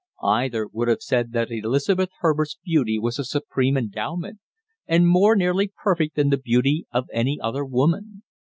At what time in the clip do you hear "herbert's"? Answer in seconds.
2.21-2.57